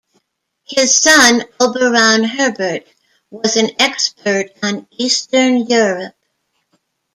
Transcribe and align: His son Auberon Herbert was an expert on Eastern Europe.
His 0.63 0.97
son 0.99 1.41
Auberon 1.59 2.23
Herbert 2.25 2.87
was 3.29 3.55
an 3.55 3.69
expert 3.79 4.49
on 4.63 4.87
Eastern 4.89 5.67
Europe. 5.67 6.15